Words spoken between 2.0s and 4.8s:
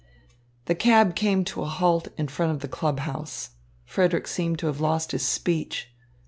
in front of the club house. Frederick seemed to